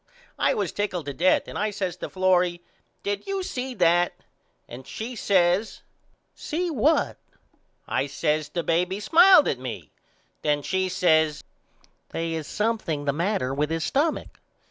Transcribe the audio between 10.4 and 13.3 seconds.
Then she says They is something the